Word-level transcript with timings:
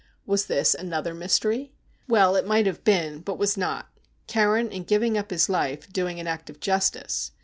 Was 0.25 0.47
this 0.47 0.73
another 0.73 1.13
mystery? 1.13 1.75
Well, 2.07 2.35
it 2.35 2.47
might 2.47 2.65
have 2.65 2.83
been, 2.83 3.19
but 3.19 3.37
was 3.37 3.55
not, 3.55 3.91
Carron, 4.25 4.71
in 4.71 4.81
giving 4.83 5.15
up 5.15 5.29
his 5.29 5.47
life, 5.47 5.93
doing 5.93 6.19
an 6.19 6.25
act 6.25 6.49
of 6.49 6.59
justice. 6.59 7.33